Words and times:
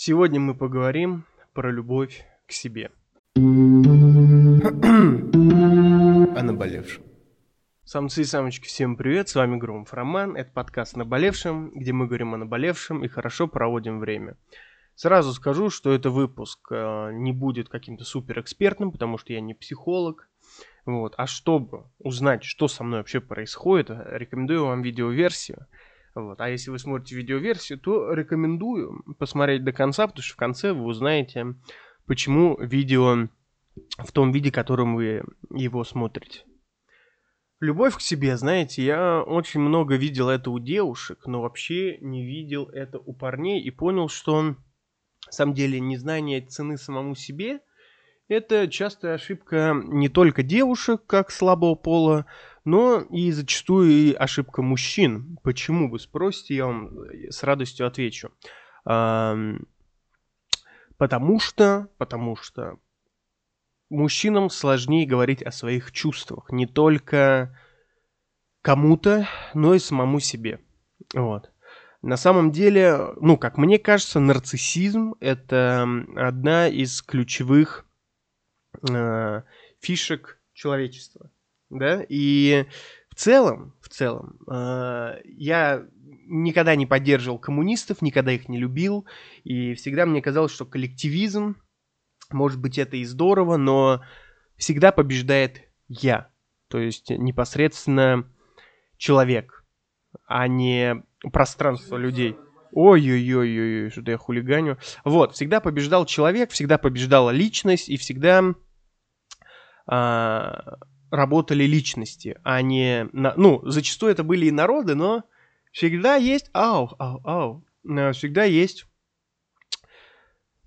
Сегодня 0.00 0.38
мы 0.38 0.54
поговорим 0.54 1.24
про 1.54 1.72
любовь 1.72 2.24
к 2.46 2.52
себе. 2.52 2.92
О 3.34 3.40
наболевшем. 6.40 7.02
Самцы 7.82 8.20
и 8.20 8.24
самочки, 8.24 8.66
всем 8.66 8.96
привет, 8.96 9.28
с 9.28 9.34
вами 9.34 9.56
Громов 9.56 9.92
Роман, 9.92 10.36
это 10.36 10.52
подкаст 10.52 10.96
«Наболевшем», 10.96 11.72
где 11.74 11.92
мы 11.92 12.06
говорим 12.06 12.32
о 12.32 12.36
наболевшем 12.36 13.04
и 13.04 13.08
хорошо 13.08 13.48
проводим 13.48 13.98
время. 13.98 14.36
Сразу 14.94 15.32
скажу, 15.32 15.68
что 15.68 15.92
это 15.92 16.10
выпуск 16.10 16.68
э, 16.70 17.10
не 17.14 17.32
будет 17.32 17.68
каким-то 17.68 18.04
суперэкспертным, 18.04 18.92
потому 18.92 19.18
что 19.18 19.32
я 19.32 19.40
не 19.40 19.54
психолог, 19.54 20.28
вот. 20.86 21.14
А 21.18 21.26
чтобы 21.26 21.84
узнать, 21.98 22.44
что 22.44 22.68
со 22.68 22.84
мной 22.84 23.00
вообще 23.00 23.20
происходит, 23.20 23.90
рекомендую 23.90 24.64
вам 24.64 24.80
видеоверсию. 24.80 25.66
Вот. 26.14 26.40
А 26.40 26.48
если 26.48 26.70
вы 26.70 26.78
смотрите 26.78 27.16
видеоверсию, 27.16 27.78
то 27.78 28.12
рекомендую 28.12 29.02
посмотреть 29.18 29.64
до 29.64 29.72
конца, 29.72 30.06
потому 30.06 30.22
что 30.22 30.34
в 30.34 30.36
конце 30.36 30.72
вы 30.72 30.84
узнаете, 30.84 31.54
почему 32.06 32.56
видео 32.58 33.28
в 33.98 34.12
том 34.12 34.32
виде, 34.32 34.50
которым 34.50 34.96
вы 34.96 35.22
его 35.50 35.84
смотрите. 35.84 36.42
Любовь 37.60 37.96
к 37.96 38.00
себе, 38.00 38.36
знаете, 38.36 38.84
я 38.84 39.22
очень 39.22 39.60
много 39.60 39.96
видел 39.96 40.28
это 40.28 40.50
у 40.50 40.58
девушек, 40.60 41.26
но 41.26 41.42
вообще 41.42 41.98
не 41.98 42.24
видел 42.24 42.66
это 42.66 42.98
у 42.98 43.12
парней 43.12 43.60
и 43.60 43.70
понял, 43.70 44.08
что 44.08 44.42
на 44.42 44.56
самом 45.30 45.54
деле 45.54 45.80
незнание 45.80 46.40
цены 46.40 46.78
самому 46.78 47.14
себе– 47.14 47.60
это 48.28 48.68
частая 48.68 49.14
ошибка 49.14 49.74
не 49.86 50.08
только 50.08 50.42
девушек, 50.42 51.02
как 51.06 51.30
слабого 51.30 51.74
пола, 51.74 52.26
но 52.68 53.00
и 53.00 53.30
зачастую 53.30 53.90
и 53.90 54.12
ошибка 54.12 54.60
мужчин. 54.60 55.38
Почему 55.42 55.90
вы 55.90 55.98
спросите, 55.98 56.54
я 56.56 56.66
вам 56.66 56.98
с 57.30 57.42
радостью 57.42 57.86
отвечу. 57.86 58.30
Потому 58.84 59.64
что, 61.40 61.88
потому 61.96 62.36
что 62.36 62.78
мужчинам 63.88 64.50
сложнее 64.50 65.06
говорить 65.06 65.42
о 65.42 65.50
своих 65.50 65.92
чувствах. 65.92 66.52
Не 66.52 66.66
только 66.66 67.58
кому-то, 68.60 69.26
но 69.54 69.72
и 69.74 69.78
самому 69.78 70.20
себе. 70.20 70.60
Вот. 71.14 71.50
На 72.02 72.18
самом 72.18 72.52
деле, 72.52 73.14
ну, 73.18 73.38
как 73.38 73.56
мне 73.56 73.78
кажется, 73.78 74.20
нарциссизм– 74.20 75.14
это 75.20 75.88
одна 76.16 76.68
из 76.68 77.00
ключевых 77.00 77.86
э, 78.86 79.42
фишек 79.80 80.38
человечества 80.52 81.30
да, 81.70 82.04
и 82.08 82.66
в 83.10 83.14
целом, 83.14 83.74
в 83.80 83.88
целом, 83.88 84.38
э, 84.50 85.20
я 85.24 85.84
никогда 86.26 86.76
не 86.76 86.86
поддерживал 86.86 87.38
коммунистов, 87.38 88.02
никогда 88.02 88.32
их 88.32 88.48
не 88.48 88.58
любил, 88.58 89.06
и 89.44 89.74
всегда 89.74 90.06
мне 90.06 90.22
казалось, 90.22 90.52
что 90.52 90.66
коллективизм, 90.66 91.56
может 92.30 92.60
быть, 92.60 92.78
это 92.78 92.96
и 92.96 93.04
здорово, 93.04 93.56
но 93.56 94.02
всегда 94.56 94.92
побеждает 94.92 95.62
я, 95.88 96.30
то 96.68 96.78
есть 96.78 97.10
непосредственно 97.10 98.30
человек, 98.98 99.64
а 100.26 100.46
не 100.46 101.02
пространство 101.32 101.96
людей. 101.96 102.36
Ой-ой-ой-ой, 102.72 103.90
что-то 103.90 104.10
я 104.10 104.18
хулиганю. 104.18 104.76
Вот, 105.04 105.34
всегда 105.34 105.60
побеждал 105.60 106.04
человек, 106.04 106.50
всегда 106.50 106.76
побеждала 106.76 107.30
личность, 107.30 107.88
и 107.88 107.96
всегда 107.96 108.54
а, 109.86 110.76
работали 111.10 111.64
личности, 111.64 112.38
а 112.44 112.62
не... 112.62 113.08
На... 113.12 113.34
Ну, 113.36 113.60
зачастую 113.64 114.12
это 114.12 114.24
были 114.24 114.46
и 114.46 114.50
народы, 114.50 114.94
но 114.94 115.24
всегда 115.72 116.16
есть... 116.16 116.50
Ау, 116.52 116.90
ау, 116.98 117.20
ау. 117.24 117.64
Э, 117.88 118.12
всегда 118.12 118.44
есть 118.44 118.86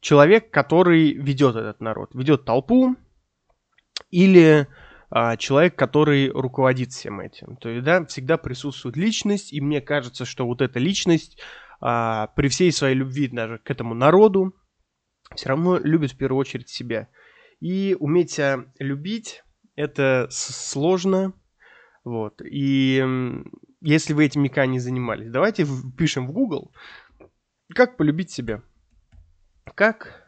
человек, 0.01 0.51
который 0.51 1.13
ведет 1.13 1.55
этот 1.55 1.79
народ, 1.79 2.13
ведет 2.13 2.43
толпу, 2.43 2.95
или 4.09 4.67
а, 5.09 5.37
человек, 5.37 5.75
который 5.75 6.29
руководит 6.29 6.91
всем 6.91 7.19
этим. 7.19 7.55
То 7.57 7.69
есть, 7.69 7.83
да, 7.83 8.05
всегда 8.05 8.37
присутствует 8.37 8.97
личность, 8.97 9.53
и 9.53 9.61
мне 9.61 9.81
кажется, 9.81 10.25
что 10.25 10.45
вот 10.45 10.61
эта 10.61 10.79
личность 10.79 11.39
а, 11.79 12.27
при 12.35 12.49
всей 12.49 12.71
своей 12.71 12.95
любви 12.95 13.27
даже 13.27 13.59
к 13.59 13.71
этому 13.71 13.93
народу 13.93 14.53
все 15.35 15.49
равно 15.49 15.77
любит 15.77 16.11
в 16.11 16.17
первую 16.17 16.39
очередь 16.39 16.69
себя. 16.69 17.07
И 17.59 17.95
уметь 17.99 18.31
себя 18.31 18.65
любить 18.79 19.43
это 19.75 20.27
сложно, 20.29 21.33
вот, 22.03 22.41
и 22.43 23.05
если 23.81 24.13
вы 24.13 24.25
этим 24.25 24.43
никогда 24.43 24.65
не 24.65 24.79
занимались, 24.79 25.29
давайте 25.29 25.65
пишем 25.97 26.27
в 26.27 26.31
Google, 26.31 26.71
как 27.73 27.97
полюбить 27.97 28.31
себя. 28.31 28.61
Как 29.75 30.27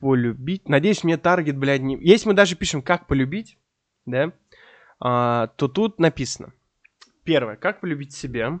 полюбить. 0.00 0.68
Надеюсь, 0.68 1.04
мне 1.04 1.16
таргет, 1.16 1.56
блядь, 1.56 1.80
не... 1.80 1.96
Если 1.96 2.28
мы 2.28 2.34
даже 2.34 2.56
пишем, 2.56 2.82
как 2.82 3.06
полюбить, 3.06 3.58
да, 4.04 4.32
а, 5.00 5.46
то 5.56 5.68
тут 5.68 5.98
написано. 5.98 6.52
Первое, 7.24 7.56
как 7.56 7.80
полюбить 7.80 8.12
себя. 8.12 8.60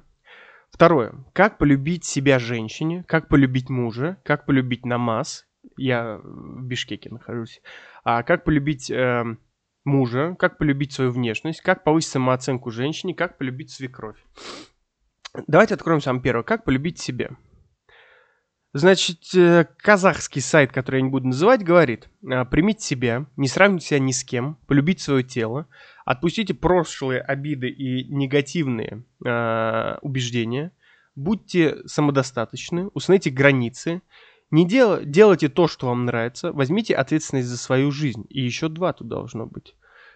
Второе, 0.70 1.14
как 1.34 1.58
полюбить 1.58 2.04
себя 2.04 2.38
женщине, 2.38 3.04
как 3.06 3.28
полюбить 3.28 3.68
мужа, 3.68 4.18
как 4.24 4.46
полюбить 4.46 4.86
намаз. 4.86 5.46
Я 5.76 6.20
в 6.22 6.62
Бишкеке 6.64 7.10
нахожусь. 7.10 7.60
А 8.04 8.22
как 8.22 8.44
полюбить 8.44 8.90
э, 8.90 9.24
мужа, 9.84 10.36
как 10.38 10.58
полюбить 10.58 10.92
свою 10.92 11.10
внешность, 11.10 11.60
как 11.60 11.84
повысить 11.84 12.10
самооценку 12.10 12.70
женщине, 12.70 13.14
как 13.14 13.38
полюбить 13.38 13.70
свекровь. 13.70 14.18
Давайте 15.46 15.74
откроем 15.74 16.00
сам 16.00 16.20
первое. 16.20 16.42
Как 16.42 16.64
полюбить 16.64 16.98
себя? 16.98 17.30
Значит, 18.74 19.34
э, 19.34 19.66
казахский 19.76 20.40
сайт, 20.40 20.72
который 20.72 20.96
я 20.96 21.02
не 21.02 21.10
буду 21.10 21.26
называть, 21.26 21.62
говорит, 21.62 22.08
«А, 22.26 22.46
примите 22.46 22.82
себя, 22.82 23.26
не 23.36 23.46
сравнивайте 23.46 23.86
себя 23.86 23.98
ни 23.98 24.12
с 24.12 24.24
кем, 24.24 24.56
полюбите 24.66 25.02
свое 25.02 25.22
тело, 25.22 25.66
отпустите 26.06 26.54
прошлые 26.54 27.20
обиды 27.20 27.68
и 27.68 28.04
негативные 28.04 29.04
э, 29.24 29.98
убеждения, 30.00 30.72
будьте 31.14 31.86
самодостаточны, 31.86 32.88
установите 32.94 33.28
границы, 33.28 34.00
не 34.52 34.66
дел, 34.66 35.00
делайте 35.02 35.48
то, 35.48 35.66
что 35.66 35.88
вам 35.88 36.04
нравится, 36.04 36.52
возьмите 36.52 36.94
ответственность 36.94 37.48
за 37.48 37.56
свою 37.56 37.90
жизнь. 37.90 38.26
И 38.28 38.40
еще 38.40 38.68
два 38.68 38.92
тут 38.92 39.08
должно 39.08 39.46
быть. 39.46 39.74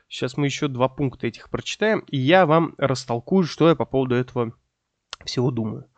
Сейчас 0.08 0.36
мы 0.36 0.46
еще 0.46 0.68
два 0.68 0.88
пункта 0.88 1.26
этих 1.26 1.50
прочитаем, 1.50 2.00
и 2.00 2.18
я 2.18 2.46
вам 2.46 2.74
растолкую, 2.78 3.44
что 3.44 3.68
я 3.68 3.74
по 3.74 3.86
поводу 3.86 4.14
этого 4.14 4.52
всего 5.24 5.50
думаю. 5.50 5.90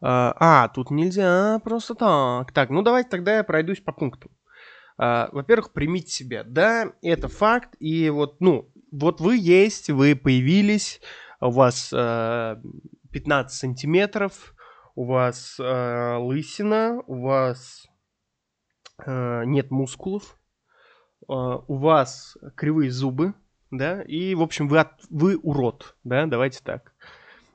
А, 0.00 0.34
а 0.38 0.68
тут 0.68 0.90
нельзя 0.90 1.60
просто 1.64 1.94
так. 1.94 2.52
Так, 2.52 2.70
ну 2.70 2.82
давайте 2.82 3.08
тогда 3.08 3.38
я 3.38 3.42
пройдусь 3.42 3.80
по 3.80 3.92
пунктам. 3.92 4.30
Во-первых, 4.96 5.72
примите 5.72 6.10
себя. 6.10 6.42
Да, 6.44 6.92
это 7.02 7.28
факт, 7.28 7.76
и 7.78 8.10
вот, 8.10 8.40
ну, 8.40 8.68
вот 8.90 9.20
вы 9.20 9.36
есть, 9.36 9.90
вы 9.90 10.16
появились, 10.16 11.00
у 11.40 11.50
вас 11.50 11.90
а, 11.94 12.60
15 13.12 13.56
сантиметров, 13.56 14.54
у 14.98 15.04
вас 15.04 15.60
э, 15.60 16.16
лысина, 16.16 17.00
у 17.06 17.22
вас 17.22 17.86
э, 19.06 19.44
нет 19.44 19.70
мускулов, 19.70 20.36
э, 21.22 21.24
у 21.28 21.76
вас 21.76 22.36
кривые 22.56 22.90
зубы, 22.90 23.34
да, 23.70 24.02
и, 24.02 24.34
в 24.34 24.42
общем, 24.42 24.66
вы, 24.66 24.80
от, 24.80 24.90
вы 25.08 25.36
урод, 25.36 25.94
да, 26.02 26.26
давайте 26.26 26.64
так. 26.64 26.94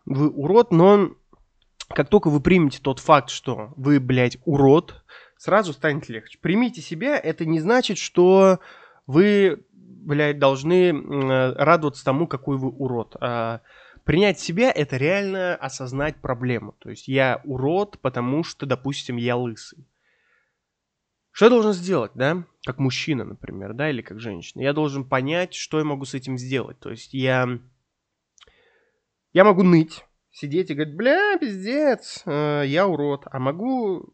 Вы 0.05 0.29
урод, 0.29 0.71
но 0.71 1.09
как 1.89 2.07
только 2.07 2.29
вы 2.29 2.39
примете 2.39 2.79
тот 2.81 2.99
факт, 2.99 3.29
что 3.29 3.73
вы, 3.75 3.99
блядь, 3.99 4.37
урод, 4.45 5.03
сразу 5.35 5.73
станет 5.73 6.07
легче. 6.07 6.39
Примите 6.41 6.79
себя, 6.79 7.19
это 7.19 7.43
не 7.45 7.59
значит, 7.59 7.97
что 7.97 8.59
вы, 9.05 9.65
блядь, 9.73 10.39
должны 10.39 10.91
э, 10.93 11.53
радоваться 11.55 12.05
тому, 12.05 12.25
какой 12.25 12.57
вы 12.57 12.69
урод. 12.69 13.17
А 13.19 13.59
принять 14.03 14.39
себя— 14.39 14.71
это 14.75 14.97
реально 14.97 15.55
осознать 15.55 16.17
проблему. 16.17 16.75
То 16.79 16.89
есть 16.89 17.07
я 17.07 17.41
урод, 17.43 17.99
потому 17.99 18.43
что, 18.43 18.65
допустим, 18.65 19.17
я 19.17 19.35
лысый. 19.35 19.87
Что 21.31 21.45
я 21.45 21.49
должен 21.49 21.73
сделать, 21.73 22.11
да? 22.13 22.43
Как 22.63 22.77
мужчина, 22.77 23.25
например, 23.25 23.73
да, 23.73 23.89
или 23.89 24.01
как 24.01 24.19
женщина. 24.19 24.61
Я 24.61 24.73
должен 24.73 25.03
понять, 25.03 25.53
что 25.55 25.79
я 25.79 25.83
могу 25.83 26.05
с 26.05 26.13
этим 26.13 26.37
сделать. 26.37 26.79
То 26.79 26.91
есть 26.91 27.13
я... 27.13 27.59
Я 29.31 29.43
могу 29.43 29.63
ныть, 29.63 30.05
сидеть 30.31 30.69
и 30.69 30.75
говорить, 30.75 30.95
бля, 30.95 31.37
пиздец, 31.39 32.21
э, 32.25 32.63
я 32.67 32.85
урод. 32.87 33.25
А 33.31 33.39
могу 33.39 34.13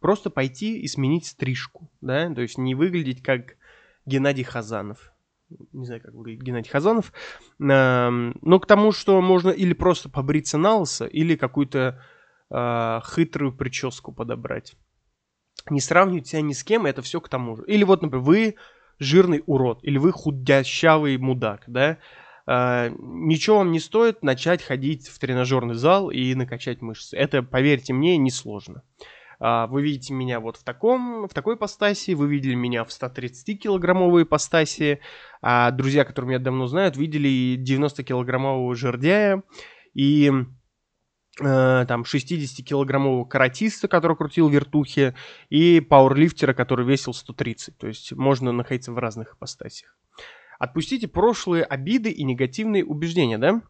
просто 0.00 0.30
пойти 0.30 0.80
и 0.80 0.88
сменить 0.88 1.26
стрижку, 1.26 1.88
да? 2.00 2.34
То 2.34 2.40
есть 2.40 2.58
не 2.58 2.74
выглядеть 2.74 3.22
как 3.22 3.56
Геннадий 4.04 4.42
Хазанов 4.42 5.12
не 5.72 5.86
знаю, 5.86 6.02
как 6.02 6.14
выглядит 6.14 6.42
Геннадий 6.42 6.70
Хазанов, 6.70 7.12
но 7.58 8.60
к 8.60 8.66
тому, 8.66 8.92
что 8.92 9.20
можно 9.20 9.50
или 9.50 9.72
просто 9.72 10.08
побриться 10.08 10.58
на 10.58 10.76
лысо, 10.76 11.06
или 11.06 11.36
какую-то 11.36 12.02
э, 12.50 13.00
хитрую 13.14 13.56
прическу 13.56 14.12
подобрать. 14.12 14.74
Не 15.70 15.80
сравнивать 15.80 16.28
себя 16.28 16.42
ни 16.42 16.52
с 16.52 16.64
кем, 16.64 16.86
это 16.86 17.02
все 17.02 17.20
к 17.20 17.28
тому 17.28 17.56
же. 17.56 17.64
Или 17.66 17.84
вот, 17.84 18.02
например, 18.02 18.24
вы 18.24 18.54
жирный 18.98 19.42
урод, 19.46 19.80
или 19.82 19.98
вы 19.98 20.12
худящавый 20.12 21.16
мудак, 21.18 21.64
да, 21.66 21.98
Uh, 22.50 22.96
ничего 22.98 23.58
вам 23.58 23.72
не 23.72 23.78
стоит 23.78 24.22
начать 24.22 24.62
ходить 24.62 25.06
в 25.08 25.18
тренажерный 25.18 25.74
зал 25.74 26.08
и 26.08 26.34
накачать 26.34 26.80
мышцы. 26.80 27.14
Это, 27.14 27.42
поверьте 27.42 27.92
мне, 27.92 28.16
несложно. 28.16 28.84
А, 29.00 29.17
вы 29.40 29.82
видите 29.82 30.12
меня 30.12 30.40
вот 30.40 30.56
в 30.56 30.64
таком, 30.64 31.28
в 31.28 31.34
такой 31.34 31.54
ипостаси, 31.54 32.12
вы 32.12 32.28
видели 32.28 32.54
меня 32.54 32.84
в 32.84 32.88
130-килограммовой 32.88 34.24
ипостаси, 34.24 35.00
а 35.42 35.70
друзья, 35.70 36.04
которые 36.04 36.30
меня 36.30 36.38
давно 36.38 36.66
знают, 36.66 36.96
видели 36.96 37.56
90-килограммового 37.56 38.74
жердяя 38.74 39.42
и 39.94 40.32
э, 41.40 41.84
там 41.88 42.02
60-килограммового 42.02 43.26
каратиста, 43.26 43.88
который 43.88 44.16
крутил 44.16 44.48
вертухи, 44.48 45.14
и 45.48 45.80
пауэрлифтера, 45.80 46.54
который 46.54 46.86
весил 46.86 47.14
130. 47.14 47.78
То 47.78 47.86
есть 47.86 48.12
можно 48.12 48.52
находиться 48.52 48.92
в 48.92 48.98
разных 48.98 49.34
ипостасях. 49.34 49.96
Отпустите 50.58 51.06
прошлые 51.06 51.64
обиды 51.64 52.10
и 52.10 52.24
негативные 52.24 52.84
убеждения, 52.84 53.38
да? 53.38 53.62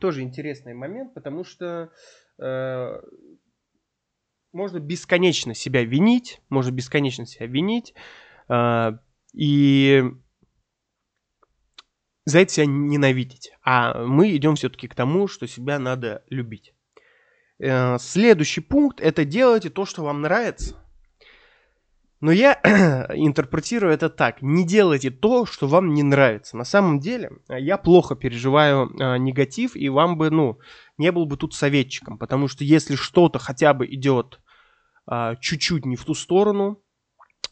Тоже 0.00 0.22
интересный 0.22 0.74
момент, 0.74 1.14
потому 1.14 1.44
что 1.44 1.90
э, 2.38 3.00
можно 4.52 4.78
бесконечно 4.78 5.54
себя 5.54 5.84
винить, 5.84 6.40
можно 6.48 6.70
бесконечно 6.70 7.26
себя 7.26 7.46
винить, 7.46 7.94
э, 8.48 8.92
и 9.32 10.04
за 12.24 12.40
это 12.40 12.52
себя 12.52 12.66
ненавидеть. 12.66 13.52
А 13.62 14.04
мы 14.04 14.34
идем 14.36 14.54
все-таки 14.56 14.88
к 14.88 14.94
тому, 14.94 15.28
что 15.28 15.46
себя 15.46 15.78
надо 15.78 16.24
любить. 16.28 16.74
Э, 17.58 17.98
следующий 17.98 18.60
пункт 18.60 19.00
это 19.00 19.24
делайте 19.24 19.70
то, 19.70 19.84
что 19.84 20.04
вам 20.04 20.22
нравится. 20.22 20.76
Но 22.20 22.32
я 22.32 22.60
интерпретирую 23.14 23.92
это 23.92 24.10
так. 24.10 24.42
Не 24.42 24.66
делайте 24.66 25.10
то, 25.10 25.46
что 25.46 25.68
вам 25.68 25.94
не 25.94 26.02
нравится. 26.02 26.56
На 26.56 26.64
самом 26.64 27.00
деле, 27.00 27.30
э, 27.48 27.60
я 27.60 27.78
плохо 27.78 28.16
переживаю 28.16 28.90
э, 28.90 29.18
негатив, 29.18 29.76
и 29.76 29.88
вам 29.88 30.18
бы, 30.18 30.30
ну, 30.30 30.58
не 30.98 31.12
был 31.12 31.26
бы 31.26 31.36
тут 31.36 31.54
советчиком. 31.54 32.18
Потому 32.18 32.48
что 32.48 32.64
если 32.64 32.96
что-то 32.96 33.38
хотя 33.38 33.72
бы 33.74 33.86
идет 33.86 34.40
э, 35.10 35.34
чуть-чуть 35.40 35.86
не 35.86 35.96
в 35.96 36.04
ту 36.04 36.14
сторону, 36.14 36.82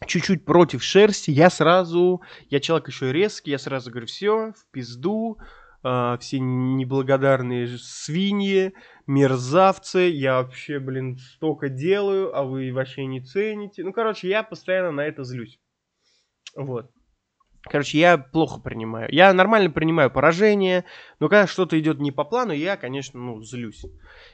чуть-чуть 0.06 0.44
против 0.44 0.82
шерсти, 0.82 1.30
я 1.30 1.48
сразу, 1.48 2.20
я 2.50 2.60
человек 2.60 2.88
еще 2.88 3.12
резкий, 3.12 3.50
я 3.50 3.58
сразу 3.58 3.90
говорю, 3.90 4.06
все, 4.06 4.52
в 4.52 4.70
пизду, 4.70 5.38
э, 5.82 6.16
все 6.20 6.38
неблагодарные 6.40 7.78
свиньи, 7.78 8.74
мерзавцы, 9.06 10.10
я 10.10 10.42
вообще, 10.42 10.78
блин, 10.78 11.18
столько 11.18 11.68
делаю, 11.68 12.36
а 12.36 12.42
вы 12.42 12.72
вообще 12.72 13.06
не 13.06 13.20
цените. 13.20 13.84
Ну, 13.84 13.92
короче, 13.92 14.28
я 14.28 14.42
постоянно 14.42 14.92
на 14.92 15.02
это 15.02 15.24
злюсь. 15.24 15.58
Вот. 16.54 16.90
Короче, 17.68 17.98
я 17.98 18.16
плохо 18.18 18.60
принимаю. 18.60 19.12
Я 19.12 19.32
нормально 19.32 19.70
принимаю 19.70 20.10
поражение, 20.10 20.84
но 21.18 21.28
когда 21.28 21.46
что-то 21.46 21.78
идет 21.78 21.98
не 21.98 22.12
по 22.12 22.24
плану, 22.24 22.52
я, 22.52 22.76
конечно, 22.76 23.18
ну, 23.18 23.42
злюсь. 23.42 23.84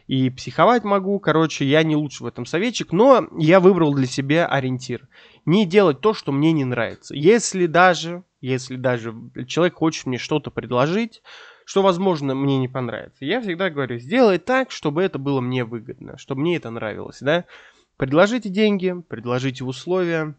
И 0.07 0.29
психовать 0.31 0.85
могу, 0.85 1.19
короче, 1.19 1.65
я 1.65 1.83
не 1.83 1.97
лучше 1.97 2.25
в 2.25 2.27
этом 2.27 2.45
советчик, 2.45 2.93
но 2.93 3.27
я 3.39 3.61
выбрал 3.61 3.95
для 3.95 4.07
себя 4.07 4.47
ориентир. 4.47 5.09
Не 5.47 5.67
делать 5.67 6.01
то, 6.01 6.15
что 6.15 6.31
мне 6.31 6.53
не 6.53 6.65
нравится. 6.65 7.15
Если 7.15 7.67
даже, 7.67 8.25
если 8.41 8.77
даже 8.77 9.15
человек 9.47 9.75
хочет 9.75 10.07
мне 10.07 10.19
что-то 10.19 10.51
предложить, 10.51 11.23
что, 11.65 11.83
возможно, 11.83 12.35
мне 12.35 12.59
не 12.59 12.69
понравится. 12.69 13.25
Я 13.25 13.41
всегда 13.41 13.71
говорю, 13.71 13.99
сделай 13.99 14.39
так, 14.39 14.71
чтобы 14.71 15.03
это 15.03 15.19
было 15.19 15.41
мне 15.41 15.65
выгодно, 15.65 16.19
чтобы 16.19 16.43
мне 16.43 16.57
это 16.57 16.71
нравилось, 16.71 17.19
да. 17.21 17.45
Предложите 17.97 18.49
деньги, 18.49 18.95
предложите 19.09 19.65
условия, 19.65 20.35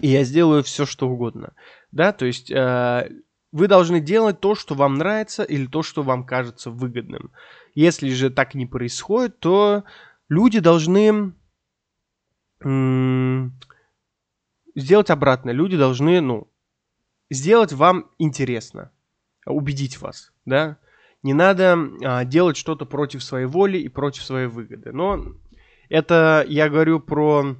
и 0.00 0.08
я 0.08 0.24
сделаю 0.24 0.62
все, 0.62 0.86
что 0.86 1.08
угодно, 1.08 1.54
да, 1.92 2.12
то 2.12 2.26
есть 2.26 2.50
э, 2.50 3.10
вы 3.52 3.68
должны 3.68 4.00
делать 4.00 4.40
то, 4.40 4.54
что 4.54 4.74
вам 4.74 4.94
нравится 4.94 5.42
или 5.42 5.66
то, 5.66 5.82
что 5.82 6.02
вам 6.02 6.24
кажется 6.24 6.70
выгодным. 6.70 7.32
Если 7.74 8.10
же 8.10 8.30
так 8.30 8.54
не 8.54 8.66
происходит, 8.66 9.38
то 9.38 9.84
люди 10.28 10.58
должны 10.58 11.34
м- 12.60 13.58
сделать 14.74 15.10
обратно. 15.10 15.50
Люди 15.50 15.76
должны, 15.76 16.20
ну, 16.20 16.50
сделать 17.30 17.72
вам 17.72 18.10
интересно, 18.18 18.90
убедить 19.46 20.00
вас 20.00 20.32
да, 20.46 20.78
не 21.22 21.34
надо 21.34 21.76
а, 22.02 22.24
делать 22.24 22.56
что-то 22.56 22.86
против 22.86 23.22
своей 23.22 23.46
воли 23.46 23.78
и 23.78 23.88
против 23.88 24.22
своей 24.22 24.46
выгоды. 24.46 24.92
Но 24.92 25.34
это 25.90 26.44
я 26.48 26.70
говорю 26.70 27.00
про, 27.00 27.56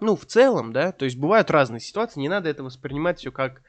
ну, 0.00 0.16
в 0.16 0.26
целом, 0.26 0.72
да, 0.72 0.92
то 0.92 1.04
есть 1.04 1.16
бывают 1.16 1.50
разные 1.50 1.80
ситуации, 1.80 2.20
не 2.20 2.28
надо 2.28 2.48
это 2.48 2.62
воспринимать 2.62 3.18
все 3.18 3.32
как 3.32 3.62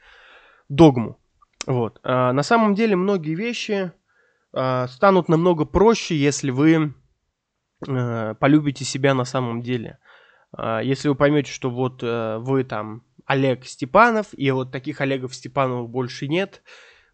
догму. 0.68 1.18
Вот. 1.66 2.00
А, 2.02 2.32
на 2.32 2.42
самом 2.42 2.74
деле 2.74 2.96
многие 2.96 3.34
вещи 3.34 3.92
а, 4.52 4.86
станут 4.88 5.28
намного 5.28 5.64
проще, 5.64 6.16
если 6.16 6.50
вы 6.50 6.94
а, 7.86 8.34
полюбите 8.34 8.84
себя 8.84 9.14
на 9.14 9.24
самом 9.24 9.62
деле. 9.62 9.98
А, 10.52 10.80
если 10.80 11.08
вы 11.08 11.14
поймете, 11.14 11.52
что 11.52 11.70
вот 11.70 12.00
а, 12.02 12.38
вы 12.38 12.64
там 12.64 13.02
Олег 13.26 13.64
Степанов, 13.66 14.28
и 14.32 14.50
вот 14.50 14.72
таких 14.72 15.00
Олегов 15.00 15.34
Степановых 15.34 15.90
больше 15.90 16.28
нет, 16.28 16.62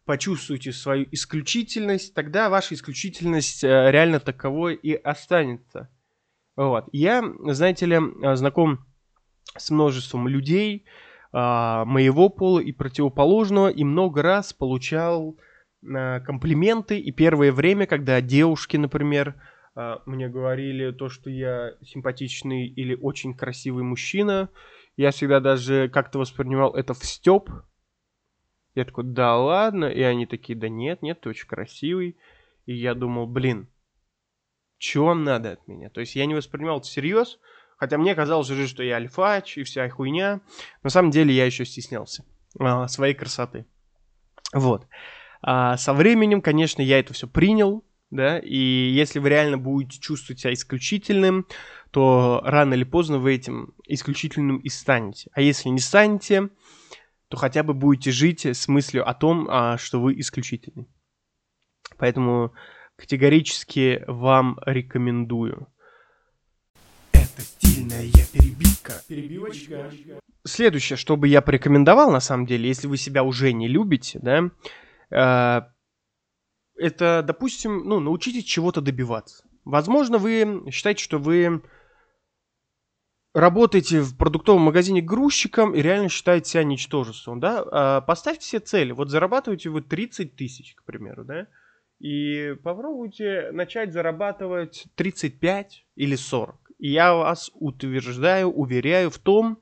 почувствуете 0.05 0.73
свою 0.73 1.07
исключительность, 1.11 2.15
тогда 2.15 2.51
ваша 2.51 2.75
исключительность 2.75 3.63
э, 3.63 3.91
реально 3.91 4.19
таковой 4.19 4.75
и 4.75 4.95
останется. 4.95 5.89
Вот. 6.57 6.89
Я, 6.93 7.23
знаете 7.47 7.87
ли, 7.87 8.01
знаком 8.35 8.85
с 9.57 9.71
множеством 9.71 10.29
людей 10.29 10.85
а, 11.33 11.85
моего 11.85 12.29
пола 12.29 12.61
и 12.61 12.73
противоположного, 12.73 13.69
и 13.69 13.85
много 13.85 14.23
раз 14.23 14.53
получал 14.53 15.37
а, 15.85 16.21
комплименты. 16.21 16.99
И 16.99 17.13
первое 17.13 17.53
время, 17.53 17.87
когда 17.87 18.21
девушки, 18.21 18.77
например, 18.77 19.35
а, 19.75 20.03
мне 20.07 20.29
говорили 20.29 20.91
то, 20.93 21.09
что 21.09 21.31
я 21.31 21.73
симпатичный 21.85 22.67
или 22.67 22.95
очень 22.95 23.35
красивый 23.35 23.83
мужчина, 23.83 24.51
я 24.97 25.11
всегда 25.11 25.41
даже 25.41 25.89
как-то 25.89 26.19
воспринимал 26.19 26.75
это 26.75 26.93
в 26.93 27.05
степ, 27.05 27.49
я 28.75 28.85
такой, 28.85 29.05
да 29.05 29.37
ладно. 29.37 29.87
И 29.87 30.01
они 30.01 30.27
такие, 30.27 30.59
да 30.59 30.69
нет, 30.69 31.03
нет, 31.03 31.21
ты 31.21 31.29
очень 31.29 31.47
красивый. 31.47 32.17
И 32.67 32.75
я 32.75 32.95
думал, 32.95 33.27
блин, 33.27 33.69
что 34.79 35.07
вам 35.07 35.25
надо 35.25 35.53
от 35.53 35.69
меня? 35.69 35.91
То 35.91 36.01
есть 36.01 36.17
я 36.17 36.27
не 36.27 36.35
воспринимал 36.35 36.79
это 36.79 36.87
всерьез, 36.87 37.39
хотя 37.83 37.99
мне 37.99 38.15
казалось 38.15 38.49
уже, 38.49 38.69
что 38.69 38.85
я 38.85 38.95
альфач 38.95 39.59
и 39.59 39.65
вся 39.65 39.89
хуйня. 39.89 40.41
На 40.85 40.91
самом 40.91 41.11
деле 41.11 41.35
я 41.35 41.45
еще 41.45 41.65
стеснялся 41.65 42.25
а, 42.61 42.87
своей 42.87 43.13
красоты. 43.13 43.67
Вот. 44.53 44.87
А 45.43 45.77
со 45.77 45.93
временем, 45.93 46.43
конечно, 46.43 46.81
я 46.81 47.01
это 47.01 47.13
все 47.13 47.27
принял, 47.27 47.85
да, 48.09 48.39
и 48.39 48.57
если 48.57 49.19
вы 49.19 49.31
реально 49.31 49.59
будете 49.59 49.99
чувствовать 49.99 50.39
себя 50.39 50.53
исключительным, 50.53 51.45
то 51.91 52.41
рано 52.45 52.75
или 52.75 52.85
поздно 52.85 53.19
вы 53.19 53.35
этим 53.35 53.75
исключительным 53.89 54.59
и 54.59 54.69
станете. 54.69 55.31
А 55.33 55.41
если 55.41 55.69
не 55.69 55.81
станете, 55.81 56.51
то 57.27 57.37
хотя 57.37 57.65
бы 57.65 57.75
будете 57.75 58.13
жить 58.13 58.47
с 58.47 58.69
мыслью 58.69 59.09
о 59.09 59.13
том, 59.13 59.49
а, 59.51 59.77
что 59.77 60.01
вы 60.01 60.21
исключительный. 60.21 60.87
Поэтому 61.99 62.55
категорически 62.95 64.05
вам 64.07 64.61
рекомендую. 64.67 65.67
Это 67.33 67.43
стильная 67.43 68.11
перебивка. 68.33 68.93
Перебивочка. 69.09 69.91
Следующее, 70.45 70.97
что 70.97 71.17
бы 71.17 71.29
я 71.29 71.41
порекомендовал, 71.41 72.11
на 72.11 72.21
самом 72.21 72.47
деле, 72.47 72.69
если 72.69 72.89
вы 72.89 72.97
себя 72.97 73.23
уже 73.23 73.53
не 73.53 73.69
любите, 73.69 74.19
да, 74.21 74.51
э, 75.11 75.63
это, 76.77 77.23
допустим, 77.23 77.85
ну, 77.85 78.01
научитесь 78.01 78.45
чего-то 78.45 78.81
добиваться. 78.81 79.45
Возможно, 79.65 80.19
вы 80.19 80.65
считаете, 80.71 81.03
что 81.03 81.19
вы 81.19 81.63
работаете 83.35 84.01
в 84.01 84.17
продуктовом 84.17 84.63
магазине 84.63 85.01
грузчиком 85.01 85.75
и 85.75 85.81
реально 85.81 86.09
считаете 86.09 86.51
себя 86.51 86.65
ничтожеством, 86.65 87.41
да, 87.41 87.65
а, 87.71 88.01
поставьте 88.03 88.47
себе 88.47 88.61
цели. 88.61 88.93
Вот 88.93 89.11
зарабатываете 89.11 89.71
вы 89.71 89.81
30 89.81 90.37
тысяч, 90.37 90.75
к 90.75 90.85
примеру, 90.85 91.25
да, 91.25 91.47
и 91.99 92.55
попробуйте 92.65 93.51
начать 93.53 93.93
зарабатывать 93.93 94.87
35 94.97 95.87
или 95.95 96.17
40. 96.17 96.62
Я 96.85 97.15
вас 97.15 97.53
утверждаю, 97.55 98.51
уверяю 98.51 99.09
в 99.09 99.19
том, 99.19 99.61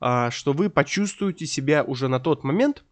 а, 0.00 0.32
что 0.32 0.52
вы 0.52 0.70
почувствуете 0.70 1.46
себя 1.46 1.84
уже 1.84 2.08
на 2.08 2.18
тот 2.18 2.42
момент 2.42 2.82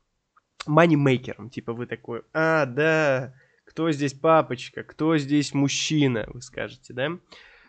манимейкером. 0.69 1.51
Типа 1.51 1.73
вы 1.73 1.87
такой, 1.87 2.23
а, 2.33 2.65
да, 2.65 3.35
кто 3.67 3.91
здесь 3.91 4.15
папочка, 4.15 4.85
кто 4.85 5.19
здесь 5.19 5.53
мужчина, 5.53 6.29
вы 6.33 6.43
скажете, 6.43 6.95
да? 6.95 7.19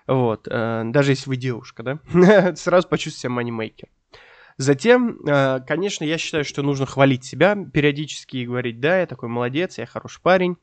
Вот, 0.05 0.47
э, 0.47 0.83
даже 0.85 1.13
если 1.13 1.31
вы 1.31 1.35
девушка, 1.35 1.81
да, 1.81 1.99
сразу 2.55 2.87
почувствуйте 2.87 3.21
себя 3.21 3.31
манимейкер. 3.31 3.89
Затем, 4.57 5.19
э, 5.25 5.61
конечно, 5.67 6.03
я 6.03 6.19
считаю, 6.19 6.45
что 6.45 6.61
нужно 6.61 6.85
хвалить 6.85 7.25
себя 7.25 7.57
периодически 7.73 8.37
и 8.37 8.45
говорить, 8.45 8.79
да, 8.79 8.99
я 8.99 9.07
такой 9.07 9.29
молодец, 9.29 9.79
я 9.79 9.87
хороший 9.87 10.21
парень. 10.21 10.57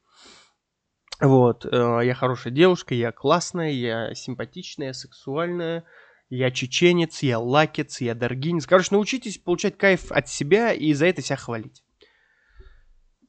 Вот, 1.20 1.64
э, 1.64 2.00
я 2.04 2.14
хорошая 2.14 2.52
девушка, 2.52 2.94
я 2.94 3.12
классная, 3.12 3.70
я 3.70 4.14
симпатичная, 4.14 4.88
я 4.88 4.94
сексуальная, 4.94 5.84
я 6.28 6.50
чеченец, 6.50 7.22
я 7.22 7.38
лакец, 7.38 8.00
я 8.00 8.14
даргинец. 8.14 8.66
Короче, 8.66 8.88
научитесь 8.90 9.38
получать 9.38 9.78
кайф 9.78 10.10
от 10.10 10.28
себя 10.28 10.72
и 10.72 10.92
за 10.92 11.06
это 11.06 11.22
себя 11.22 11.36
хвалить. 11.36 11.84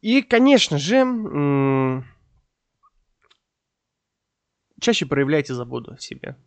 И, 0.01 0.21
конечно 0.21 0.77
же, 0.77 2.03
чаще 4.81 5.05
проявляйте 5.05 5.53
заботу 5.53 5.93
о 5.93 5.97
себе. 5.97 6.37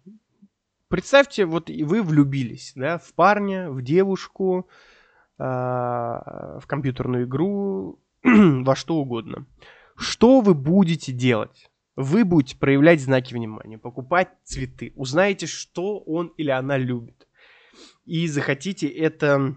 представьте, 0.89 1.45
вот 1.45 1.69
вы 1.71 2.03
влюбились, 2.03 2.73
да, 2.75 2.99
в 2.99 3.13
парня, 3.15 3.71
в 3.71 3.83
девушку, 3.83 4.69
э, 5.39 5.43
в 5.43 6.63
компьютерную 6.67 7.27
игру, 7.27 8.01
во 8.25 8.75
что 8.75 8.97
угодно. 8.97 9.47
Что 9.99 10.41
вы 10.41 10.55
будете 10.55 11.13
делать? 11.13 11.71
Вы 11.97 12.25
будете 12.25 12.57
проявлять 12.57 13.01
знаки 13.01 13.35
внимания, 13.35 13.79
покупать 13.79 14.29
цветы, 14.45 14.93
узнаете, 14.95 15.47
что 15.47 15.99
он 15.99 16.29
или 16.37 16.51
она 16.51 16.79
любит. 16.79 17.27
И 18.07 18.29
захотите 18.29 18.87
это 18.87 19.57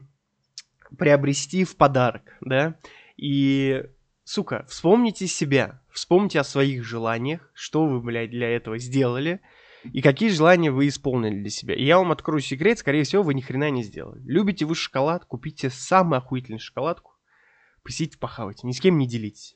приобрести 0.98 1.64
в 1.64 1.78
подарок, 1.78 2.36
да? 2.42 2.80
И, 3.18 3.84
сука, 4.24 4.66
вспомните 4.68 5.28
себя, 5.28 5.80
вспомните 5.92 6.40
о 6.40 6.44
своих 6.44 6.84
желаниях, 6.84 7.52
что 7.54 7.86
вы, 7.86 8.02
блядь, 8.02 8.32
для 8.32 8.50
этого 8.50 8.80
сделали, 8.80 9.42
и 9.84 10.02
какие 10.02 10.30
желания 10.30 10.72
вы 10.72 10.88
исполнили 10.88 11.40
для 11.40 11.50
себя. 11.52 11.76
И 11.76 11.86
я 11.86 12.00
вам 12.00 12.12
открою 12.12 12.42
секрет, 12.42 12.80
скорее 12.80 13.04
всего, 13.04 13.22
вы 13.22 13.36
ни 13.36 13.42
хрена 13.42 13.70
не 13.70 13.84
сделали. 13.84 14.22
Любите 14.26 14.66
вы 14.66 14.74
шоколад, 14.74 15.26
купите 15.26 15.70
самую 15.70 16.18
охуительную 16.18 16.60
шоколадку, 16.60 17.12
посидите, 17.84 18.18
похавайте, 18.18 18.66
ни 18.66 18.72
с 18.72 18.82
кем 18.82 18.98
не 18.98 19.08
делитесь. 19.08 19.56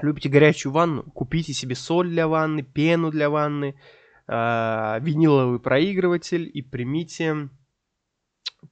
Любите 0.00 0.28
горячую 0.28 0.72
ванну? 0.72 1.02
Купите 1.04 1.52
себе 1.52 1.74
соль 1.74 2.10
для 2.10 2.28
ванны, 2.28 2.62
пену 2.62 3.10
для 3.10 3.30
ванны, 3.30 3.80
э, 4.28 4.98
виниловый 5.00 5.58
проигрыватель 5.58 6.50
и 6.52 6.62
примите 6.62 7.48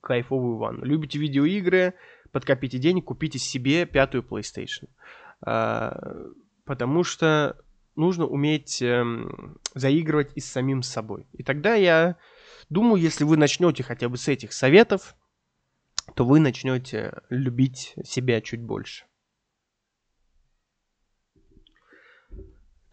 кайфовую 0.00 0.58
ванну. 0.58 0.84
Любите 0.84 1.18
видеоигры? 1.18 1.94
Подкопите 2.32 2.78
денег, 2.78 3.04
купите 3.04 3.38
себе 3.38 3.86
пятую 3.86 4.22
PlayStation. 4.22 4.88
Э, 5.46 5.92
потому 6.64 7.04
что 7.04 7.56
нужно 7.96 8.26
уметь 8.26 8.82
э, 8.82 9.04
заигрывать 9.74 10.32
и 10.34 10.40
с 10.40 10.50
самим 10.50 10.82
собой. 10.82 11.26
И 11.32 11.42
тогда 11.42 11.74
я 11.74 12.16
думаю, 12.68 13.00
если 13.00 13.24
вы 13.24 13.36
начнете 13.36 13.82
хотя 13.82 14.08
бы 14.08 14.16
с 14.16 14.28
этих 14.28 14.52
советов, 14.52 15.14
то 16.14 16.24
вы 16.26 16.40
начнете 16.40 17.22
любить 17.30 17.94
себя 18.04 18.40
чуть 18.40 18.62
больше. 18.62 19.06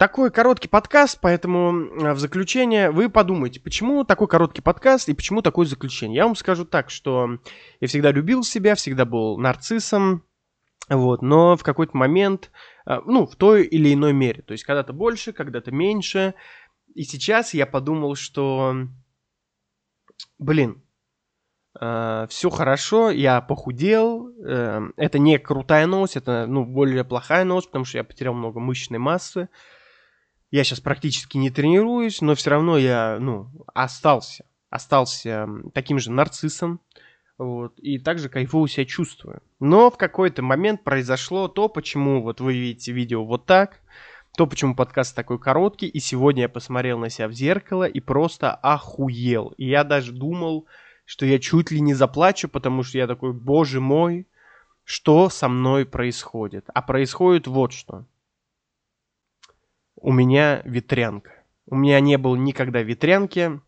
Такой 0.02 0.32
короткий 0.32 0.68
подкаст, 0.68 1.20
поэтому 1.22 2.14
в 2.16 2.18
заключение 2.18 2.90
вы 2.90 3.08
подумайте, 3.08 3.60
почему 3.60 4.04
такой 4.04 4.28
короткий 4.28 4.64
подкаст 4.64 5.08
и 5.10 5.14
почему 5.14 5.44
такое 5.44 5.68
заключение. 5.68 6.16
Я 6.16 6.26
вам 6.26 6.36
скажу 6.36 6.66
так, 6.66 6.90
что 6.90 7.38
я 7.80 7.88
всегда 7.88 8.12
любил 8.12 8.44
себя, 8.44 8.74
всегда 8.74 9.06
был 9.06 9.38
нарциссом, 9.38 10.24
вот, 10.90 11.22
но 11.22 11.56
в 11.56 11.62
какой-то 11.62 11.96
момент, 11.96 12.50
ну, 12.88 13.28
в 13.28 13.36
той 13.36 13.64
или 13.64 13.94
иной 13.94 14.12
мере, 14.12 14.42
то 14.42 14.54
есть 14.54 14.64
когда-то 14.64 14.92
больше, 14.92 15.34
когда-то 15.34 15.70
меньше, 15.70 16.34
и 16.96 17.04
сейчас 17.04 17.54
я 17.54 17.68
подумал, 17.68 18.16
что, 18.16 18.74
блин, 20.40 20.82
Uh, 21.80 22.28
все 22.28 22.50
хорошо, 22.50 23.12
я 23.12 23.40
похудел. 23.40 24.28
Uh, 24.28 24.92
это 24.98 25.20
не 25.20 25.40
крутая 25.40 25.88
новость, 25.88 26.18
это 26.18 26.46
ну, 26.46 26.66
более 26.66 27.06
плохая 27.06 27.46
новость, 27.46 27.68
потому 27.68 27.86
что 27.86 27.98
я 27.98 28.04
потерял 28.04 28.34
много 28.34 28.60
мышечной 28.60 29.00
массы. 29.00 29.48
Я 30.52 30.66
сейчас 30.66 30.82
практически 30.82 31.38
не 31.38 31.50
тренируюсь, 31.50 32.22
но 32.22 32.36
все 32.36 32.52
равно 32.52 32.78
я 32.78 33.18
ну, 33.20 33.50
остался. 33.74 34.46
Остался 34.70 35.48
таким 35.74 35.98
же 35.98 36.12
нарциссом. 36.12 36.82
Вот, 37.38 37.80
и 37.80 37.98
также 37.98 38.30
кайфово 38.30 38.68
себя 38.68 38.86
чувствую. 38.86 39.42
Но 39.60 39.90
в 39.90 39.98
какой-то 39.98 40.44
момент 40.44 40.84
произошло 40.84 41.48
то, 41.48 41.70
почему 41.70 42.22
вот 42.22 42.40
вы 42.40 42.54
видите 42.54 42.92
видео 42.92 43.26
вот 43.26 43.48
так, 43.48 43.80
то, 44.38 44.46
почему 44.46 44.76
подкаст 44.76 45.16
такой 45.16 45.40
короткий, 45.40 45.88
и 45.88 46.00
сегодня 46.00 46.44
я 46.44 46.50
посмотрел 46.50 47.00
на 47.00 47.10
себя 47.10 47.28
в 47.28 47.34
зеркало 47.34 47.86
и 47.86 48.00
просто 48.00 48.54
охуел. 48.54 49.56
И 49.58 49.68
я 49.68 49.84
даже 49.84 50.12
думал, 50.12 50.68
что 51.06 51.26
я 51.26 51.40
чуть 51.40 51.72
ли 51.72 51.82
не 51.82 51.96
заплачу, 51.96 52.48
потому 52.48 52.84
что 52.84 53.00
я 53.00 53.08
такой, 53.08 53.34
боже 53.34 53.82
мой, 53.82 54.28
что 54.84 55.30
со 55.30 55.48
мной 55.48 55.86
происходит? 55.86 56.66
А 56.74 56.82
происходит 56.84 57.48
вот 57.48 57.74
что. 57.74 58.06
У 60.02 60.12
меня 60.12 60.64
ветрянка. 60.66 61.32
У 61.68 61.76
меня 61.76 62.00
не 62.00 62.18
было 62.18 62.36
никогда 62.36 62.82
ветрянки, 62.82 63.62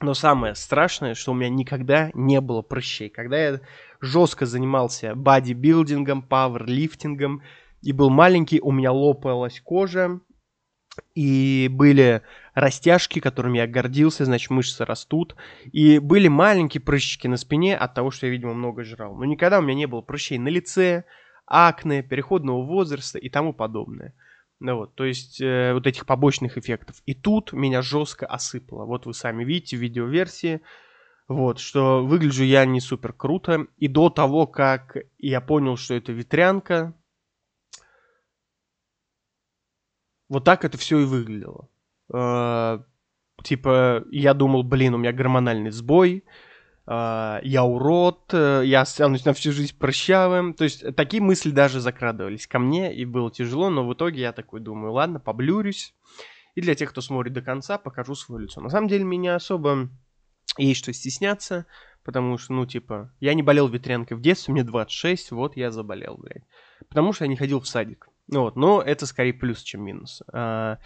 но 0.00 0.14
самое 0.14 0.54
страшное, 0.54 1.14
что 1.14 1.32
у 1.32 1.34
меня 1.34 1.50
никогда 1.50 2.10
не 2.14 2.40
было 2.40 2.62
прыщей. 2.62 3.10
Когда 3.10 3.38
я 3.38 3.60
жестко 4.00 4.46
занимался 4.46 5.14
бодибилдингом, 5.14 6.22
пауэрлифтингом 6.22 7.42
и 7.82 7.92
был 7.92 8.08
маленький, 8.08 8.58
у 8.60 8.72
меня 8.72 8.90
лопалась 8.90 9.60
кожа, 9.60 10.20
и 11.14 11.68
были 11.70 12.22
растяжки, 12.54 13.20
которыми 13.20 13.58
я 13.58 13.66
гордился, 13.66 14.24
значит, 14.24 14.50
мышцы 14.50 14.82
растут. 14.86 15.36
И 15.72 15.98
были 15.98 16.28
маленькие 16.28 16.80
прыщики 16.80 17.26
на 17.26 17.36
спине 17.36 17.76
от 17.76 17.92
того, 17.92 18.10
что 18.10 18.26
я, 18.26 18.32
видимо, 18.32 18.54
много 18.54 18.82
жрал. 18.82 19.14
Но 19.14 19.26
никогда 19.26 19.58
у 19.58 19.62
меня 19.62 19.74
не 19.74 19.86
было 19.86 20.00
прыщей 20.00 20.38
на 20.38 20.48
лице, 20.48 21.04
акне, 21.46 22.02
переходного 22.02 22.62
возраста 22.64 23.18
и 23.18 23.28
тому 23.28 23.52
подобное. 23.52 24.14
Ну 24.58 24.76
вот, 24.76 24.94
то 24.94 25.04
есть 25.04 25.40
э, 25.40 25.72
вот 25.74 25.86
этих 25.86 26.06
побочных 26.06 26.56
эффектов. 26.56 27.02
И 27.04 27.14
тут 27.14 27.52
меня 27.52 27.82
жестко 27.82 28.26
осыпало. 28.26 28.86
Вот 28.86 29.04
вы 29.06 29.12
сами 29.12 29.44
видите 29.44 29.76
в 29.76 29.80
видеоверсии. 29.80 30.62
Вот, 31.28 31.58
что 31.58 32.04
выгляжу 32.04 32.44
я 32.44 32.64
не 32.64 32.80
супер 32.80 33.12
круто. 33.12 33.66
И 33.76 33.88
до 33.88 34.08
того, 34.08 34.46
как 34.46 34.96
я 35.18 35.40
понял, 35.40 35.76
что 35.76 35.94
это 35.94 36.12
ветрянка, 36.12 36.94
вот 40.28 40.44
так 40.44 40.64
это 40.64 40.78
все 40.78 41.00
и 41.00 41.04
выглядело. 41.04 41.68
Э, 42.12 42.78
типа, 43.42 44.04
я 44.10 44.32
думал, 44.32 44.62
блин, 44.62 44.94
у 44.94 44.98
меня 44.98 45.12
гормональный 45.12 45.70
сбой, 45.70 46.24
я 46.88 47.64
урод, 47.64 48.32
э, 48.32 48.62
я 48.64 48.82
останусь 48.82 49.24
на 49.24 49.32
всю 49.32 49.50
жизнь 49.50 49.76
прыщавым. 49.76 50.54
То 50.54 50.64
есть 50.64 50.94
такие 50.94 51.20
мысли 51.20 51.50
даже 51.50 51.80
закрадывались 51.80 52.46
ко 52.46 52.60
мне, 52.60 52.94
и 52.94 53.04
было 53.04 53.30
тяжело, 53.30 53.70
но 53.70 53.86
в 53.86 53.92
итоге 53.92 54.20
я 54.20 54.32
такой 54.32 54.60
думаю, 54.60 54.92
ладно, 54.92 55.18
поблюрюсь. 55.18 55.94
И 56.54 56.60
для 56.60 56.74
тех, 56.74 56.90
кто 56.90 57.00
смотрит 57.00 57.32
до 57.32 57.42
конца, 57.42 57.76
покажу 57.76 58.14
свое 58.14 58.44
лицо. 58.44 58.60
На 58.60 58.70
самом 58.70 58.88
деле 58.88 59.04
меня 59.04 59.34
особо 59.34 59.90
есть 60.58 60.80
что 60.80 60.92
стесняться, 60.92 61.66
потому 62.04 62.38
что, 62.38 62.52
ну, 62.52 62.66
типа, 62.66 63.12
я 63.20 63.34
не 63.34 63.42
болел 63.42 63.68
ветрянкой 63.68 64.16
в 64.16 64.20
детстве, 64.20 64.52
мне 64.52 64.62
26, 64.62 65.32
вот 65.32 65.56
я 65.56 65.70
заболел, 65.70 66.16
блядь. 66.16 66.44
Потому 66.88 67.12
что 67.12 67.24
я 67.24 67.28
не 67.28 67.36
ходил 67.36 67.60
в 67.60 67.66
садик. 67.66 68.08
Ну 68.28 68.42
вот, 68.42 68.56
но 68.56 68.80
это 68.80 69.06
скорее 69.06 69.34
плюс, 69.34 69.62
чем 69.62 69.84
минус. 69.84 70.22
А, 70.32 70.78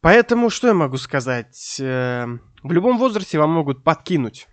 поэтому 0.00 0.50
что 0.50 0.68
я 0.68 0.74
могу 0.74 0.96
сказать? 0.96 1.76
Э, 1.80 2.26
в 2.62 2.72
любом 2.72 2.98
возрасте 2.98 3.38
вам 3.38 3.50
могут 3.50 3.84
подкинуть 3.84 4.48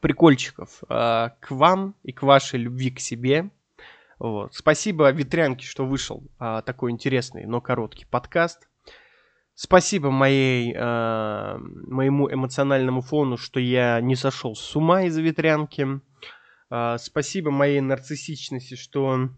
прикольчиков 0.00 0.82
а, 0.88 1.30
к 1.40 1.50
вам 1.50 1.94
и 2.02 2.12
к 2.12 2.22
вашей 2.22 2.60
любви 2.60 2.90
к 2.90 3.00
себе. 3.00 3.50
Вот. 4.18 4.54
Спасибо 4.54 5.10
Ветрянке, 5.10 5.66
что 5.66 5.86
вышел 5.86 6.22
а, 6.38 6.62
такой 6.62 6.90
интересный, 6.90 7.46
но 7.46 7.60
короткий 7.60 8.04
подкаст. 8.04 8.68
Спасибо 9.60 10.12
моей, 10.12 10.72
э, 10.72 11.58
моему 11.58 12.32
эмоциональному 12.32 13.00
фону, 13.00 13.36
что 13.36 13.58
я 13.58 14.00
не 14.00 14.14
сошел 14.14 14.54
с 14.54 14.76
ума 14.76 15.02
из-за 15.02 15.20
ветрянки. 15.20 16.00
Э, 16.70 16.96
спасибо 16.96 17.50
моей 17.50 17.80
нарциссичности, 17.80 18.76
что 18.76 19.30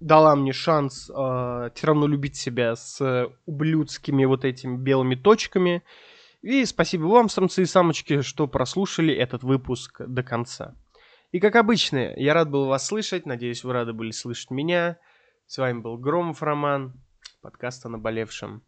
дала 0.00 0.34
мне 0.36 0.54
шанс 0.54 1.10
э, 1.10 1.70
все 1.74 1.86
равно 1.86 2.06
любить 2.06 2.36
себя 2.36 2.76
с 2.76 3.28
ублюдскими 3.44 4.24
вот 4.24 4.46
этими 4.46 4.78
белыми 4.78 5.16
точками. 5.16 5.82
И 6.46 6.64
спасибо 6.64 7.06
вам, 7.06 7.28
самцы 7.28 7.62
и 7.62 7.66
самочки, 7.66 8.20
что 8.20 8.46
прослушали 8.46 9.12
этот 9.12 9.42
выпуск 9.42 10.02
до 10.06 10.22
конца. 10.22 10.76
И 11.32 11.40
как 11.40 11.56
обычно, 11.56 12.14
я 12.14 12.34
рад 12.34 12.48
был 12.48 12.66
вас 12.66 12.86
слышать, 12.86 13.26
надеюсь, 13.26 13.64
вы 13.64 13.72
рады 13.72 13.92
были 13.92 14.12
слышать 14.12 14.52
меня. 14.52 14.96
С 15.48 15.58
вами 15.58 15.80
был 15.80 15.98
Громов 15.98 16.44
Роман, 16.44 16.92
подкаст 17.40 17.84
о 17.86 17.88
наболевшем. 17.88 18.62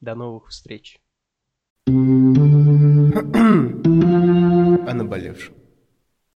До 0.00 0.16
новых 0.16 0.48
встреч. 0.48 0.98
о 1.86 1.92
наболевшем. 4.92 5.54